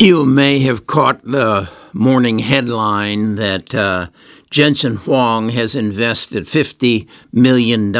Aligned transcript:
You 0.00 0.24
may 0.24 0.60
have 0.60 0.86
caught 0.86 1.24
the 1.24 1.68
morning 1.92 2.38
headline 2.38 3.34
that 3.34 3.74
uh, 3.74 4.10
Jensen 4.48 4.94
Huang 4.94 5.48
has 5.48 5.74
invested 5.74 6.44
$50 6.44 7.08
million 7.32 7.92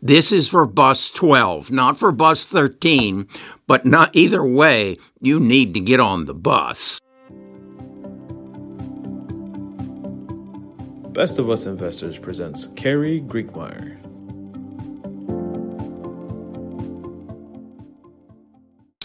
This 0.01 0.31
is 0.31 0.47
for 0.47 0.65
bus 0.65 1.09
12, 1.09 1.71
not 1.71 1.99
for 1.99 2.13
bus 2.13 2.45
13, 2.45 3.27
but 3.67 3.85
not 3.85 4.15
either 4.15 4.45
way, 4.45 4.95
you 5.19 5.41
need 5.41 5.73
to 5.73 5.81
get 5.81 5.99
on 5.99 6.25
the 6.25 6.33
bus. 6.33 6.99
Best 11.11 11.37
of 11.37 11.49
Us 11.49 11.65
Investors 11.65 12.17
presents 12.17 12.67
Carrie 12.77 13.19
Griegmeier. 13.19 13.97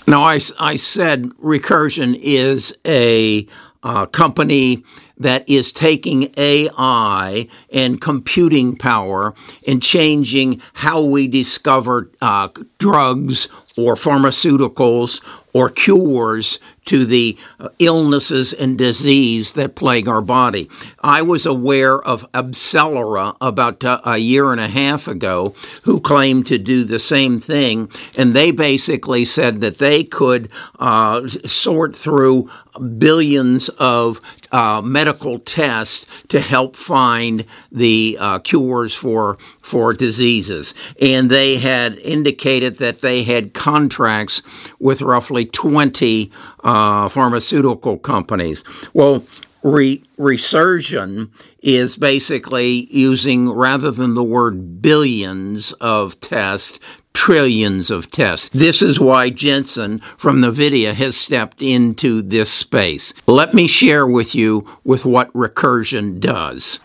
Now, 0.06 0.22
I, 0.22 0.38
I 0.60 0.76
said 0.76 1.24
Recursion 1.42 2.16
is 2.22 2.72
a 2.86 3.48
uh, 3.86 4.04
company 4.06 4.82
that 5.16 5.48
is 5.48 5.70
taking 5.70 6.34
AI 6.36 7.48
and 7.72 8.00
computing 8.00 8.76
power 8.76 9.32
and 9.66 9.80
changing 9.80 10.60
how 10.74 11.00
we 11.00 11.28
discover 11.28 12.10
uh, 12.20 12.48
drugs 12.78 13.46
or 13.78 13.94
pharmaceuticals 13.94 15.20
or 15.52 15.70
cures 15.70 16.58
to 16.84 17.06
the 17.06 17.38
uh, 17.58 17.68
illnesses 17.78 18.52
and 18.52 18.76
disease 18.76 19.52
that 19.52 19.74
plague 19.74 20.06
our 20.06 20.20
body. 20.20 20.68
I 21.00 21.22
was 21.22 21.46
aware 21.46 21.98
of 22.02 22.30
AbCellera 22.32 23.38
about 23.40 23.82
uh, 23.82 24.02
a 24.04 24.18
year 24.18 24.52
and 24.52 24.60
a 24.60 24.68
half 24.68 25.08
ago 25.08 25.54
who 25.84 25.98
claimed 25.98 26.46
to 26.48 26.58
do 26.58 26.84
the 26.84 26.98
same 26.98 27.40
thing, 27.40 27.90
and 28.18 28.34
they 28.34 28.50
basically 28.50 29.24
said 29.24 29.62
that 29.62 29.78
they 29.78 30.04
could 30.04 30.50
uh, 30.78 31.26
sort 31.46 31.96
through 31.96 32.50
billions 32.78 33.68
of 33.78 34.20
uh, 34.52 34.80
medical 34.82 35.38
tests 35.38 36.06
to 36.28 36.40
help 36.40 36.76
find 36.76 37.44
the 37.72 38.16
uh, 38.20 38.38
cures 38.38 38.94
for 38.94 39.38
for 39.60 39.92
diseases, 39.92 40.74
and 41.00 41.30
they 41.30 41.58
had 41.58 41.98
indicated 41.98 42.78
that 42.78 43.00
they 43.00 43.22
had 43.22 43.54
contracts 43.54 44.42
with 44.78 45.02
roughly 45.02 45.44
twenty 45.44 46.30
uh, 46.64 47.08
pharmaceutical 47.08 47.98
companies. 47.98 48.62
Well, 48.92 49.24
re- 49.62 50.02
Recursion 50.18 51.30
is 51.60 51.96
basically 51.96 52.86
using, 52.90 53.50
rather 53.50 53.90
than 53.90 54.14
the 54.14 54.22
word 54.22 54.80
billions 54.80 55.72
of 55.80 56.18
tests, 56.20 56.78
trillions 57.16 57.90
of 57.90 58.10
tests. 58.10 58.50
This 58.50 58.82
is 58.82 59.00
why 59.00 59.30
Jensen 59.30 60.00
from 60.18 60.42
NVIDIA 60.42 60.92
has 60.92 61.16
stepped 61.16 61.62
into 61.62 62.20
this 62.20 62.52
space. 62.52 63.14
Let 63.26 63.54
me 63.54 63.66
share 63.66 64.06
with 64.06 64.34
you 64.34 64.68
with 64.84 65.06
what 65.06 65.32
recursion 65.32 66.20
does. 66.20 66.78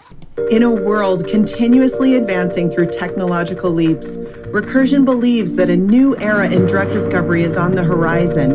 In 0.50 0.64
a 0.64 0.72
world 0.72 1.28
continuously 1.28 2.16
advancing 2.16 2.72
through 2.72 2.92
technological 2.92 3.72
leaps, 3.72 4.16
Recursion 4.52 5.04
believes 5.04 5.58
that 5.58 5.70
a 5.70 5.76
new 5.76 6.18
era 6.18 6.50
in 6.50 6.66
drug 6.66 6.92
discovery 6.94 7.44
is 7.44 7.58
on 7.58 7.76
the 7.76 7.84
horizon 7.84 8.52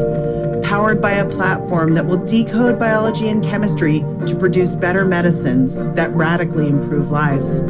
powered 0.63 1.01
by 1.01 1.13
a 1.13 1.29
platform 1.29 1.95
that 1.95 2.07
will 2.07 2.25
decode 2.25 2.79
biology 2.79 3.29
and 3.29 3.45
chemistry 3.45 4.01
to 4.27 4.35
produce 4.39 4.75
better 4.75 5.05
medicines 5.05 5.77
that 5.95 6.13
radically 6.15 6.69
improve 6.69 7.11
lives. 7.11 7.61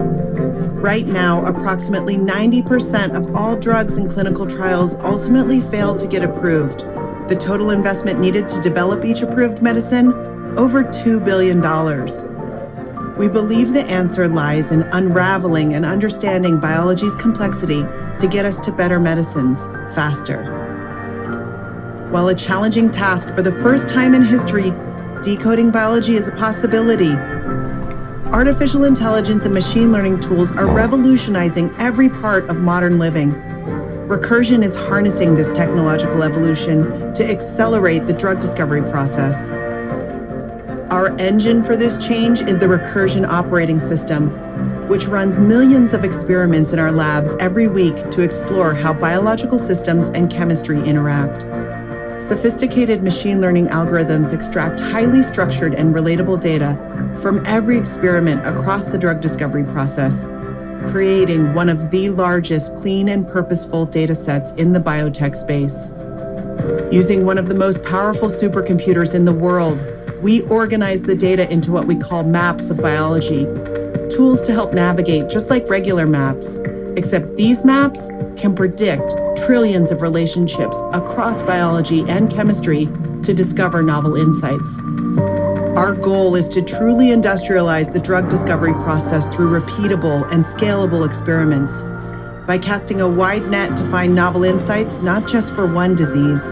Right 0.86 1.04
now, 1.04 1.44
approximately 1.44 2.14
90% 2.14 3.16
of 3.16 3.34
all 3.34 3.56
drugs 3.56 3.98
in 3.98 4.08
clinical 4.08 4.46
trials 4.46 4.94
ultimately 5.00 5.60
fail 5.60 5.96
to 5.96 6.06
get 6.06 6.22
approved. 6.22 6.78
The 7.28 7.34
total 7.34 7.72
investment 7.72 8.20
needed 8.20 8.46
to 8.46 8.60
develop 8.60 9.04
each 9.04 9.20
approved 9.20 9.60
medicine? 9.60 10.12
Over 10.56 10.84
$2 10.84 11.24
billion. 11.24 11.58
We 13.18 13.26
believe 13.26 13.72
the 13.72 13.82
answer 13.82 14.28
lies 14.28 14.70
in 14.70 14.82
unraveling 14.82 15.74
and 15.74 15.84
understanding 15.84 16.60
biology's 16.60 17.16
complexity 17.16 17.82
to 18.20 18.28
get 18.30 18.46
us 18.46 18.60
to 18.60 18.70
better 18.70 19.00
medicines 19.00 19.58
faster. 19.92 20.44
While 22.12 22.28
a 22.28 22.34
challenging 22.36 22.92
task 22.92 23.34
for 23.34 23.42
the 23.42 23.56
first 23.60 23.88
time 23.88 24.14
in 24.14 24.24
history, 24.24 24.72
decoding 25.24 25.72
biology 25.72 26.14
is 26.14 26.28
a 26.28 26.32
possibility. 26.36 27.16
Artificial 28.32 28.84
intelligence 28.84 29.44
and 29.44 29.54
machine 29.54 29.92
learning 29.92 30.20
tools 30.20 30.50
are 30.56 30.66
revolutionizing 30.66 31.72
every 31.78 32.08
part 32.08 32.48
of 32.48 32.56
modern 32.56 32.98
living. 32.98 33.32
Recursion 34.08 34.64
is 34.64 34.74
harnessing 34.74 35.36
this 35.36 35.52
technological 35.52 36.24
evolution 36.24 37.14
to 37.14 37.24
accelerate 37.24 38.06
the 38.08 38.12
drug 38.12 38.40
discovery 38.40 38.82
process. 38.90 39.36
Our 40.90 41.16
engine 41.20 41.62
for 41.62 41.76
this 41.76 42.04
change 42.04 42.40
is 42.40 42.58
the 42.58 42.66
Recursion 42.66 43.26
operating 43.26 43.78
system, 43.78 44.30
which 44.88 45.06
runs 45.06 45.38
millions 45.38 45.94
of 45.94 46.04
experiments 46.04 46.72
in 46.72 46.80
our 46.80 46.90
labs 46.92 47.30
every 47.38 47.68
week 47.68 47.94
to 48.10 48.22
explore 48.22 48.74
how 48.74 48.92
biological 48.92 49.58
systems 49.58 50.08
and 50.08 50.30
chemistry 50.30 50.82
interact. 50.82 51.44
Sophisticated 52.18 53.02
machine 53.02 53.40
learning 53.40 53.66
algorithms 53.68 54.32
extract 54.32 54.80
highly 54.80 55.22
structured 55.22 55.74
and 55.74 55.94
relatable 55.94 56.40
data 56.40 56.76
from 57.20 57.44
every 57.46 57.78
experiment 57.78 58.46
across 58.46 58.86
the 58.86 58.98
drug 58.98 59.20
discovery 59.20 59.64
process, 59.64 60.24
creating 60.90 61.54
one 61.54 61.68
of 61.68 61.90
the 61.90 62.10
largest 62.10 62.74
clean 62.76 63.08
and 63.08 63.28
purposeful 63.28 63.86
data 63.86 64.14
sets 64.14 64.52
in 64.52 64.72
the 64.72 64.78
biotech 64.78 65.36
space. 65.36 65.90
Using 66.92 67.26
one 67.26 67.38
of 67.38 67.48
the 67.48 67.54
most 67.54 67.84
powerful 67.84 68.28
supercomputers 68.28 69.14
in 69.14 69.24
the 69.24 69.32
world, 69.32 69.78
we 70.22 70.42
organize 70.42 71.02
the 71.02 71.14
data 71.14 71.50
into 71.52 71.70
what 71.70 71.86
we 71.86 71.96
call 71.96 72.24
maps 72.24 72.70
of 72.70 72.78
biology, 72.78 73.44
tools 74.16 74.40
to 74.42 74.52
help 74.52 74.72
navigate 74.72 75.28
just 75.28 75.50
like 75.50 75.68
regular 75.68 76.06
maps, 76.06 76.58
except 76.96 77.36
these 77.36 77.64
maps 77.64 78.08
can 78.36 78.54
predict 78.54 79.14
trillions 79.46 79.90
of 79.90 80.02
relationships 80.02 80.76
across 80.92 81.42
biology 81.42 82.00
and 82.08 82.30
chemistry 82.30 82.86
to 83.22 83.34
discover 83.34 83.82
novel 83.82 84.16
insights. 84.16 84.78
Our 85.76 85.92
goal 85.92 86.34
is 86.34 86.48
to 86.50 86.62
truly 86.62 87.08
industrialize 87.08 87.92
the 87.92 88.00
drug 88.00 88.30
discovery 88.30 88.72
process 88.72 89.28
through 89.34 89.60
repeatable 89.60 90.26
and 90.32 90.42
scalable 90.42 91.06
experiments 91.06 91.82
by 92.46 92.58
casting 92.58 93.00
a 93.00 93.08
wide 93.08 93.46
net 93.48 93.76
to 93.76 93.90
find 93.90 94.14
novel 94.14 94.44
insights, 94.44 95.00
not 95.00 95.28
just 95.28 95.52
for 95.54 95.66
one 95.66 95.94
disease. 95.94 96.42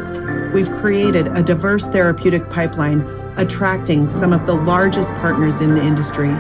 We've 0.53 0.71
created 0.81 1.29
a 1.29 1.43
diverse 1.43 1.85
therapeutic 1.87 2.51
pipeline, 2.51 3.01
attracting 3.37 4.09
some 4.09 4.33
of 4.33 4.47
the 4.47 4.55
largest 4.55 5.09
partners 5.15 5.61
in 5.61 5.75
the 5.75 5.83
industry. 5.83 6.31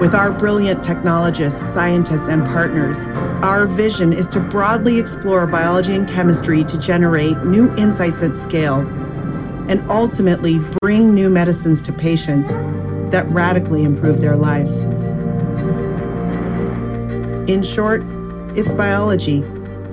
With 0.00 0.14
our 0.14 0.30
brilliant 0.30 0.84
technologists, 0.84 1.58
scientists, 1.72 2.28
and 2.28 2.44
partners, 2.44 2.98
our 3.42 3.66
vision 3.66 4.12
is 4.12 4.28
to 4.28 4.40
broadly 4.40 4.98
explore 4.98 5.46
biology 5.46 5.94
and 5.94 6.06
chemistry 6.06 6.64
to 6.64 6.76
generate 6.76 7.38
new 7.44 7.74
insights 7.76 8.22
at 8.22 8.36
scale 8.36 8.80
and 9.70 9.80
ultimately 9.90 10.58
bring 10.82 11.14
new 11.14 11.30
medicines 11.30 11.80
to 11.84 11.94
patients 11.94 12.50
that 13.10 13.26
radically 13.30 13.84
improve 13.84 14.20
their 14.20 14.36
lives. 14.36 14.84
In 17.50 17.62
short, 17.62 18.02
it's 18.54 18.74
biology 18.74 19.42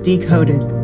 decoded. 0.01 0.82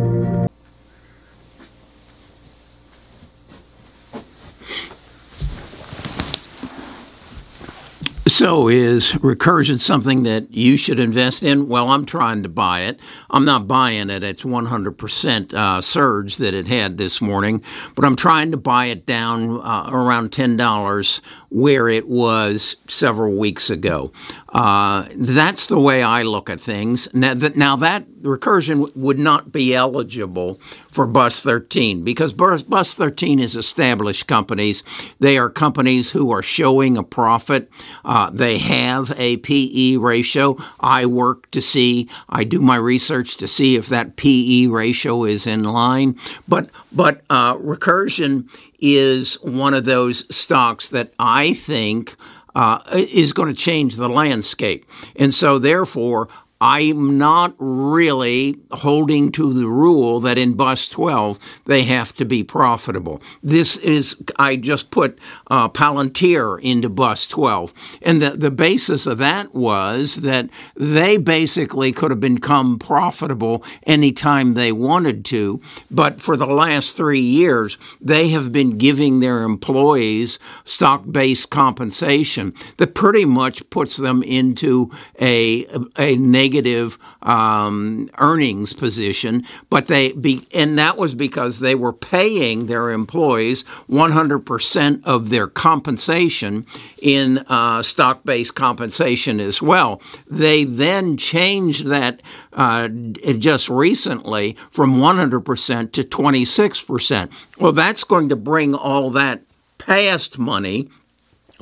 So, 8.39 8.69
is 8.69 9.09
recursion 9.15 9.81
something 9.81 10.23
that 10.23 10.49
you 10.53 10.77
should 10.77 10.97
invest 10.97 11.43
in? 11.43 11.67
Well, 11.67 11.89
I'm 11.89 12.05
trying 12.05 12.41
to 12.43 12.47
buy 12.47 12.83
it. 12.83 12.97
I'm 13.29 13.43
not 13.43 13.67
buying 13.67 14.09
it 14.09 14.23
It's 14.23 14.43
100% 14.43 15.53
uh, 15.53 15.81
surge 15.81 16.37
that 16.37 16.53
it 16.53 16.65
had 16.65 16.97
this 16.97 17.19
morning, 17.19 17.61
but 17.95 18.05
I'm 18.05 18.15
trying 18.15 18.51
to 18.51 18.57
buy 18.57 18.85
it 18.85 19.05
down 19.05 19.59
uh, 19.59 19.89
around 19.91 20.31
$10 20.31 21.19
where 21.49 21.89
it 21.89 22.07
was 22.07 22.77
several 22.87 23.35
weeks 23.35 23.69
ago. 23.69 24.09
Uh, 24.53 25.09
that's 25.15 25.67
the 25.67 25.79
way 25.79 26.01
I 26.01 26.21
look 26.23 26.49
at 26.49 26.61
things. 26.61 27.09
Now 27.13 27.33
that, 27.33 27.57
now 27.57 27.75
that 27.75 28.05
recursion 28.21 28.95
would 28.95 29.19
not 29.19 29.51
be 29.51 29.73
eligible 29.73 30.59
for 30.87 31.05
Bus 31.05 31.41
13 31.41 32.03
because 32.03 32.33
Bus 32.33 32.93
13 32.93 33.39
is 33.39 33.55
established 33.55 34.27
companies. 34.27 34.83
They 35.19 35.37
are 35.37 35.49
companies 35.49 36.11
who 36.11 36.31
are 36.31 36.41
showing 36.41 36.97
a 36.97 37.03
profit. 37.03 37.69
Uh, 38.03 38.29
they 38.29 38.57
have 38.57 39.13
a 39.17 39.37
PE 39.37 39.97
ratio. 39.97 40.57
I 40.79 41.05
work 41.05 41.49
to 41.51 41.61
see, 41.61 42.09
I 42.29 42.43
do 42.43 42.59
my 42.61 42.77
research 42.77 43.37
to 43.37 43.47
see 43.47 43.75
if 43.75 43.87
that 43.89 44.15
PE 44.15 44.67
ratio 44.67 45.25
is 45.25 45.45
in 45.47 45.63
line. 45.63 46.17
But, 46.47 46.69
but 46.91 47.21
uh, 47.29 47.55
recursion 47.55 48.49
is 48.79 49.35
one 49.41 49.73
of 49.73 49.85
those 49.85 50.23
stocks 50.35 50.89
that 50.89 51.13
I 51.19 51.53
think 51.53 52.15
uh, 52.55 52.79
is 52.91 53.33
going 53.33 53.53
to 53.53 53.59
change 53.59 53.95
the 53.95 54.09
landscape. 54.09 54.85
And 55.15 55.33
so, 55.33 55.59
therefore, 55.59 56.27
I'm 56.61 57.17
not 57.17 57.55
really 57.57 58.59
holding 58.71 59.31
to 59.31 59.53
the 59.53 59.67
rule 59.67 60.19
that 60.19 60.37
in 60.37 60.55
bus 60.55 60.89
12 60.89 61.39
they 61.65 61.83
have 61.83 62.13
to 62.17 62.25
be 62.25 62.43
profitable. 62.43 63.21
This 63.41 63.77
is, 63.77 64.15
I 64.35 64.57
just 64.57 64.91
put 64.91 65.17
uh, 65.47 65.69
Palantir 65.69 66.59
into 66.61 66.89
bus 66.89 67.27
12. 67.27 67.73
And 68.01 68.21
the, 68.21 68.31
the 68.31 68.51
basis 68.51 69.05
of 69.05 69.19
that 69.19 69.55
was 69.55 70.15
that 70.15 70.49
they 70.75 71.15
basically 71.15 71.93
could 71.93 72.11
have 72.11 72.19
become 72.19 72.77
profitable 72.77 73.63
anytime 73.83 74.53
they 74.53 74.73
wanted 74.73 75.23
to. 75.25 75.61
But 75.89 76.19
for 76.19 76.35
the 76.35 76.45
last 76.45 76.93
three 76.95 77.21
years, 77.21 77.77
they 78.01 78.29
have 78.29 78.51
been 78.51 78.77
giving 78.77 79.21
their 79.21 79.43
employees 79.43 80.39
stock 80.65 81.05
based 81.09 81.49
compensation 81.49 82.53
that 82.77 82.95
pretty 82.95 83.23
much 83.23 83.67
puts 83.69 83.95
them 83.95 84.21
into 84.23 84.91
a, 85.21 85.65
a 85.97 86.17
negative 86.17 86.48
negative 86.49 86.97
um, 87.21 88.09
earnings 88.17 88.73
position, 88.73 89.45
but 89.69 89.85
they 89.87 90.11
be, 90.13 90.47
and 90.53 90.79
that 90.79 90.97
was 90.97 91.13
because 91.13 91.59
they 91.59 91.75
were 91.75 91.93
paying 91.93 92.65
their 92.65 92.89
employees 92.89 93.63
100% 93.89 95.01
of 95.05 95.29
their 95.29 95.47
compensation 95.47 96.65
in 97.01 97.37
uh, 97.49 97.83
stock-based 97.83 98.55
compensation 98.55 99.39
as 99.39 99.61
well. 99.61 100.01
They 100.27 100.63
then 100.63 101.17
changed 101.17 101.85
that 101.87 102.21
uh, 102.53 102.87
just 102.87 103.69
recently 103.69 104.57
from 104.71 104.97
100% 104.97 105.91
to 105.91 106.03
26%. 106.03 107.31
Well, 107.59 107.71
that's 107.73 108.03
going 108.03 108.29
to 108.29 108.35
bring 108.35 108.73
all 108.73 109.11
that 109.11 109.43
past 109.77 110.39
money 110.39 110.89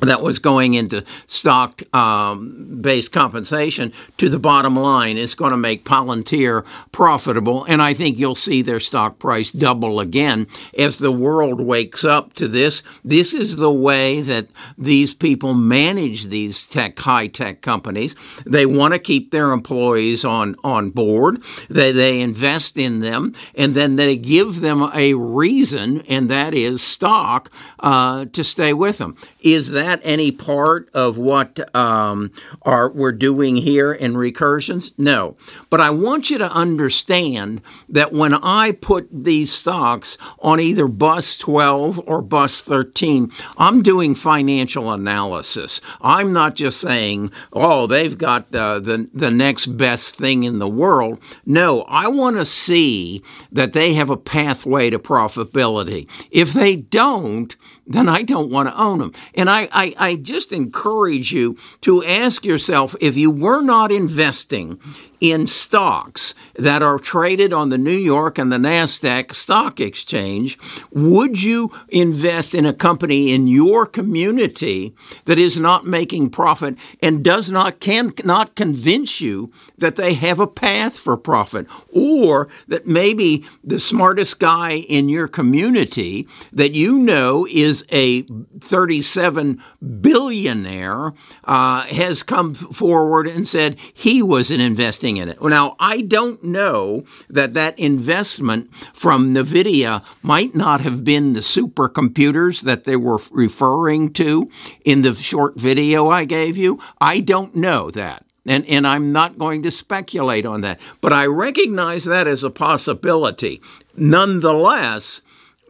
that 0.00 0.22
was 0.22 0.38
going 0.38 0.74
into 0.74 1.04
stock 1.26 1.82
um, 1.94 2.78
based 2.80 3.10
compensation 3.10 3.92
to 4.16 4.28
the 4.28 4.38
bottom 4.38 4.76
line 4.76 5.16
is 5.16 5.34
going 5.34 5.50
to 5.50 5.56
make 5.56 5.84
Palantir 5.84 6.64
profitable. 6.92 7.64
And 7.64 7.82
I 7.82 7.94
think 7.94 8.16
you'll 8.16 8.36
see 8.36 8.62
their 8.62 8.78
stock 8.78 9.18
price 9.18 9.50
double 9.50 9.98
again 9.98 10.46
as 10.76 10.98
the 10.98 11.10
world 11.10 11.60
wakes 11.60 12.04
up 12.04 12.34
to 12.34 12.46
this. 12.46 12.82
This 13.04 13.34
is 13.34 13.56
the 13.56 13.72
way 13.72 14.20
that 14.20 14.46
these 14.76 15.14
people 15.14 15.54
manage 15.54 16.26
these 16.26 16.64
tech, 16.66 16.96
high 16.98 17.26
tech 17.26 17.60
companies. 17.60 18.14
They 18.46 18.66
want 18.66 18.94
to 18.94 19.00
keep 19.00 19.32
their 19.32 19.50
employees 19.50 20.24
on, 20.24 20.54
on 20.62 20.90
board. 20.90 21.42
They, 21.68 21.90
they 21.90 22.20
invest 22.20 22.76
in 22.76 23.00
them 23.00 23.34
and 23.56 23.74
then 23.74 23.96
they 23.96 24.16
give 24.16 24.60
them 24.60 24.90
a 24.94 25.14
reason, 25.14 26.02
and 26.02 26.30
that 26.30 26.54
is 26.54 26.82
stock, 26.82 27.50
uh, 27.80 28.26
to 28.26 28.44
stay 28.44 28.72
with 28.72 28.98
them. 28.98 29.16
Is 29.40 29.70
that 29.70 29.87
any 30.02 30.30
part 30.30 30.88
of 30.94 31.18
what 31.18 31.74
um, 31.74 32.32
are 32.62 32.88
we're 32.90 33.12
doing 33.12 33.56
here 33.56 33.92
in 33.92 34.14
recursions? 34.14 34.92
No. 34.96 35.36
But 35.70 35.80
I 35.80 35.90
want 35.90 36.30
you 36.30 36.38
to 36.38 36.50
understand 36.50 37.60
that 37.88 38.12
when 38.12 38.34
I 38.34 38.72
put 38.72 39.08
these 39.12 39.52
stocks 39.52 40.16
on 40.40 40.60
either 40.60 40.86
bus 40.88 41.36
12 41.36 42.00
or 42.06 42.22
bus 42.22 42.62
13, 42.62 43.32
I'm 43.56 43.82
doing 43.82 44.14
financial 44.14 44.90
analysis. 44.92 45.80
I'm 46.00 46.32
not 46.32 46.54
just 46.54 46.80
saying, 46.80 47.32
oh, 47.52 47.86
they've 47.86 48.16
got 48.16 48.54
uh, 48.54 48.80
the, 48.80 49.08
the 49.12 49.30
next 49.30 49.76
best 49.76 50.16
thing 50.16 50.42
in 50.42 50.58
the 50.58 50.68
world. 50.68 51.18
No, 51.44 51.82
I 51.82 52.08
want 52.08 52.36
to 52.36 52.44
see 52.44 53.22
that 53.52 53.72
they 53.72 53.94
have 53.94 54.10
a 54.10 54.16
pathway 54.16 54.90
to 54.90 54.98
profitability. 54.98 56.08
If 56.30 56.52
they 56.52 56.76
don't, 56.76 57.54
then 57.88 58.08
I 58.08 58.22
don't 58.22 58.50
want 58.50 58.68
to 58.68 58.78
own 58.78 58.98
them. 58.98 59.12
And 59.34 59.48
I, 59.48 59.68
I, 59.72 59.94
I 59.96 60.16
just 60.16 60.52
encourage 60.52 61.32
you 61.32 61.56
to 61.80 62.04
ask 62.04 62.44
yourself 62.44 62.94
if 63.00 63.16
you 63.16 63.30
were 63.30 63.62
not 63.62 63.90
investing 63.90 64.78
in 65.20 65.46
stocks 65.46 66.34
that 66.54 66.82
are 66.82 66.98
traded 66.98 67.52
on 67.52 67.70
the 67.70 67.78
New 67.78 67.90
York 67.90 68.38
and 68.38 68.52
the 68.52 68.56
NASDAQ 68.56 69.34
stock 69.34 69.80
exchange, 69.80 70.58
would 70.92 71.42
you 71.42 71.72
invest 71.88 72.54
in 72.54 72.64
a 72.64 72.72
company 72.72 73.32
in 73.32 73.46
your 73.46 73.84
community 73.86 74.94
that 75.24 75.38
is 75.38 75.58
not 75.58 75.86
making 75.86 76.30
profit 76.30 76.76
and 77.02 77.24
does 77.24 77.50
not, 77.50 77.80
can 77.80 78.12
not 78.24 78.54
convince 78.54 79.20
you 79.20 79.52
that 79.76 79.96
they 79.96 80.14
have 80.14 80.38
a 80.38 80.46
path 80.46 80.96
for 80.96 81.16
profit 81.16 81.66
or 81.92 82.48
that 82.68 82.86
maybe 82.86 83.44
the 83.64 83.80
smartest 83.80 84.38
guy 84.38 84.72
in 84.72 85.08
your 85.08 85.28
community 85.28 86.28
that 86.52 86.74
you 86.74 86.98
know 86.98 87.46
is 87.50 87.77
a 87.90 88.22
37 88.60 89.62
billionaire 90.00 91.12
uh, 91.44 91.82
has 91.84 92.22
come 92.22 92.54
forward 92.54 93.26
and 93.26 93.46
said 93.46 93.76
he 93.94 94.22
was 94.22 94.50
an 94.50 94.60
investing 94.60 94.88
investing 94.88 95.16
in 95.18 95.28
it. 95.28 95.42
Now, 95.42 95.76
I 95.78 96.00
don't 96.00 96.42
know 96.42 97.04
that 97.28 97.54
that 97.54 97.78
investment 97.78 98.70
from 98.92 99.34
NVIDIA 99.34 100.04
might 100.22 100.54
not 100.54 100.80
have 100.80 101.04
been 101.04 101.32
the 101.34 101.40
supercomputers 101.40 102.62
that 102.62 102.84
they 102.84 102.96
were 102.96 103.20
referring 103.30 104.12
to 104.14 104.50
in 104.84 105.02
the 105.02 105.14
short 105.14 105.56
video 105.56 106.08
I 106.08 106.24
gave 106.24 106.56
you. 106.56 106.80
I 107.00 107.20
don't 107.20 107.54
know 107.54 107.90
that. 107.90 108.24
And, 108.46 108.64
and 108.66 108.86
I'm 108.86 109.12
not 109.12 109.38
going 109.38 109.62
to 109.64 109.70
speculate 109.70 110.46
on 110.46 110.62
that. 110.62 110.80
But 111.00 111.12
I 111.12 111.26
recognize 111.26 112.04
that 112.04 112.26
as 112.26 112.42
a 112.42 112.50
possibility. 112.50 113.60
Nonetheless, 113.94 115.20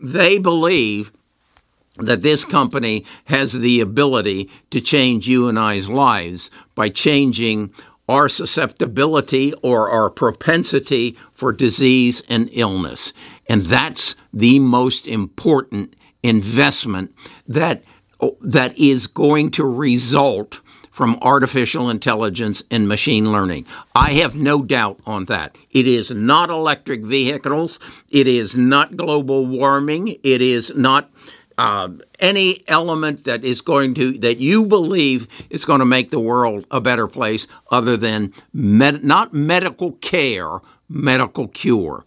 they 0.01 0.39
believe 0.39 1.11
that 1.99 2.23
this 2.23 2.45
company 2.45 3.05
has 3.25 3.53
the 3.53 3.81
ability 3.81 4.51
to 4.71 4.81
change 4.81 5.29
you 5.29 5.49
and 5.49 5.59
I's 5.59 5.89
lives 5.89 6.51
by 6.75 6.89
changing 6.89 7.73
our 8.09 8.29
susceptibility 8.29 9.53
or 9.63 9.91
our 9.91 10.09
propensity 10.09 11.17
for 11.33 11.53
disease 11.53 12.23
and 12.29 12.49
illness. 12.53 13.13
And 13.49 13.63
that's 13.63 14.15
the 14.33 14.59
most 14.59 15.07
important 15.07 15.95
investment 16.23 17.15
that, 17.47 17.85
that 18.41 18.79
is 18.79 19.07
going 19.07 19.51
to 19.53 19.65
result 19.65 20.61
from 20.91 21.17
artificial 21.23 21.89
intelligence 21.89 22.61
and 22.73 22.89
machine 22.89 23.31
learning. 23.31 23.65
I 23.95 24.15
have 24.15 24.35
no 24.35 24.63
doubt 24.63 24.99
on 25.07 25.27
that. 25.27 25.57
It 25.71 25.87
is 25.87 26.11
not 26.11 26.51
electric 26.51 27.05
vehicles. 27.05 27.79
It 28.09 28.27
is 28.27 28.57
not 28.57 28.97
global 28.97 29.47
warming. 29.47 30.17
It 30.25 30.43
is 30.43 30.73
not 30.75 31.09
uh, 31.59 31.89
any 32.21 32.63
element 32.69 33.25
that 33.25 33.45
is 33.45 33.61
going 33.61 33.93
to 33.93 34.17
that 34.19 34.39
you 34.39 34.65
believe 34.65 35.27
is 35.51 35.65
going 35.65 35.81
to 35.81 35.85
make 35.85 36.11
the 36.11 36.21
world 36.21 36.65
a 36.71 36.81
better 36.81 37.09
place 37.09 37.49
other 37.71 37.97
than 37.97 38.33
med- 38.53 39.05
not 39.05 39.35
medical 39.35 39.93
care 39.93 40.61
medical 40.89 41.49
cure. 41.49 42.05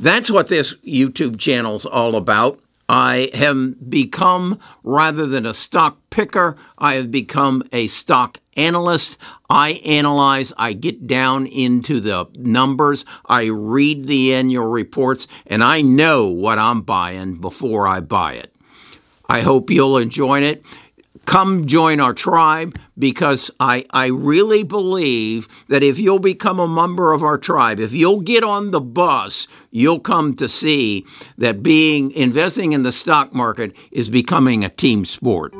That's 0.00 0.30
what 0.30 0.48
this 0.48 0.74
youtube 0.84 1.38
channel's 1.38 1.84
all 1.84 2.16
about. 2.16 2.60
I 2.90 3.30
have 3.34 3.90
become 3.90 4.58
rather 4.82 5.26
than 5.26 5.44
a 5.44 5.52
stock 5.52 5.98
picker 6.08 6.56
i 6.78 6.94
have 6.94 7.10
become 7.10 7.62
a 7.70 7.86
stock 7.88 8.38
analyst. 8.56 9.18
I 9.50 9.72
analyze 9.84 10.54
i 10.56 10.72
get 10.72 11.06
down 11.06 11.46
into 11.46 12.00
the 12.00 12.26
numbers 12.36 13.04
i 13.26 13.44
read 13.44 14.06
the 14.06 14.34
annual 14.34 14.66
reports 14.66 15.26
and 15.46 15.62
i 15.62 15.82
know 15.82 16.26
what 16.26 16.58
i'm 16.58 16.80
buying 16.80 17.40
before 17.40 17.86
i 17.86 18.00
buy 18.00 18.32
it 18.32 18.54
I 19.30 19.42
hope 19.42 19.68
you'll 19.68 19.98
enjoy 19.98 20.40
it. 20.40 20.64
Come 21.26 21.66
join 21.66 22.00
our 22.00 22.14
tribe 22.14 22.78
because 22.98 23.50
I, 23.60 23.84
I 23.90 24.06
really 24.06 24.62
believe 24.62 25.46
that 25.68 25.82
if 25.82 25.98
you'll 25.98 26.18
become 26.18 26.58
a 26.58 26.66
member 26.66 27.12
of 27.12 27.22
our 27.22 27.36
tribe, 27.36 27.78
if 27.78 27.92
you'll 27.92 28.20
get 28.22 28.42
on 28.42 28.70
the 28.70 28.80
bus, 28.80 29.46
you'll 29.70 30.00
come 30.00 30.34
to 30.36 30.48
see 30.48 31.04
that 31.36 31.62
being 31.62 32.10
investing 32.12 32.72
in 32.72 32.84
the 32.84 32.92
stock 32.92 33.34
market 33.34 33.74
is 33.92 34.08
becoming 34.08 34.64
a 34.64 34.70
team 34.70 35.04
sport. 35.04 35.54